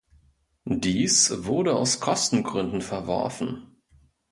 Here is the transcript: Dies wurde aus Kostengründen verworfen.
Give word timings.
Dies 0.65 1.43
wurde 1.45 1.75
aus 1.75 1.99
Kostengründen 1.99 2.81
verworfen. 2.81 3.67